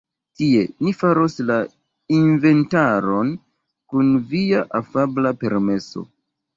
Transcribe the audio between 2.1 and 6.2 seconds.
inventaron, kun via afabla permeso.